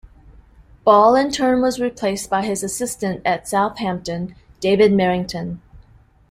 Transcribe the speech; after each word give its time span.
Ball 0.83 1.15
in 1.15 1.29
turn 1.31 1.61
was 1.61 1.79
replaced 1.79 2.27
by 2.27 2.43
his 2.43 2.63
assistant 2.63 3.21
at 3.23 3.47
Southampton, 3.47 4.33
David 4.59 4.91
Merrington. 4.93 5.59